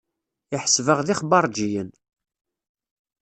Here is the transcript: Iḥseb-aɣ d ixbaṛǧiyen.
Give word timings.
Iḥseb-aɣ 0.55 0.99
d 1.03 1.07
ixbaṛǧiyen. 1.13 1.89